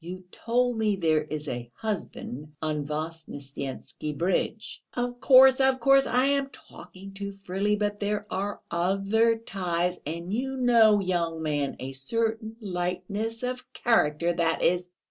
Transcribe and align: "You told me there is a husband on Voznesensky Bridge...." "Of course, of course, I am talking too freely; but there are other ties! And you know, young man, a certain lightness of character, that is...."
"You 0.03 0.23
told 0.31 0.79
me 0.79 0.95
there 0.95 1.25
is 1.25 1.47
a 1.47 1.69
husband 1.75 2.53
on 2.59 2.87
Voznesensky 2.87 4.17
Bridge...." 4.17 4.81
"Of 4.95 5.19
course, 5.19 5.59
of 5.59 5.79
course, 5.79 6.07
I 6.07 6.25
am 6.25 6.49
talking 6.49 7.13
too 7.13 7.31
freely; 7.31 7.75
but 7.75 7.99
there 7.99 8.25
are 8.31 8.61
other 8.71 9.37
ties! 9.37 9.99
And 10.07 10.33
you 10.33 10.57
know, 10.57 11.01
young 11.01 11.43
man, 11.43 11.75
a 11.79 11.91
certain 11.91 12.55
lightness 12.59 13.43
of 13.43 13.71
character, 13.73 14.33
that 14.33 14.63
is...." 14.63 14.89